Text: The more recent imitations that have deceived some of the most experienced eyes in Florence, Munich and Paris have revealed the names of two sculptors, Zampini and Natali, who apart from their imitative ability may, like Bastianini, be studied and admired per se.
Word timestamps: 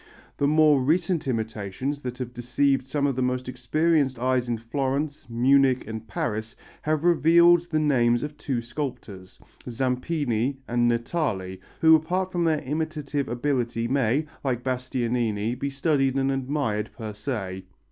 The 0.37 0.47
more 0.47 0.81
recent 0.81 1.27
imitations 1.27 2.01
that 2.01 2.17
have 2.17 2.33
deceived 2.33 2.87
some 2.87 3.05
of 3.05 3.15
the 3.15 3.21
most 3.21 3.47
experienced 3.47 4.17
eyes 4.17 4.49
in 4.49 4.57
Florence, 4.57 5.29
Munich 5.29 5.83
and 5.85 6.07
Paris 6.07 6.55
have 6.81 7.03
revealed 7.03 7.69
the 7.69 7.77
names 7.77 8.23
of 8.23 8.35
two 8.35 8.63
sculptors, 8.63 9.39
Zampini 9.69 10.57
and 10.67 10.89
Natali, 10.89 11.59
who 11.81 11.95
apart 11.95 12.31
from 12.31 12.45
their 12.45 12.61
imitative 12.63 13.29
ability 13.29 13.87
may, 13.87 14.25
like 14.43 14.63
Bastianini, 14.63 15.53
be 15.53 15.69
studied 15.69 16.15
and 16.15 16.31
admired 16.31 16.89
per 16.97 17.13
se. 17.13 17.65